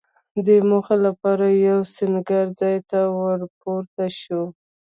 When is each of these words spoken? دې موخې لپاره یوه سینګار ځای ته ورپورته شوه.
دې 0.45 0.57
موخې 0.69 0.95
لپاره 1.05 1.45
یوه 1.65 1.89
سینګار 1.95 2.47
ځای 2.59 2.77
ته 2.89 2.99
ورپورته 3.21 4.03
شوه. 4.19 4.45